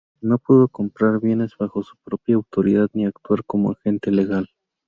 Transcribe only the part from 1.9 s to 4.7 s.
propia autoridad ni actuar como agente legal.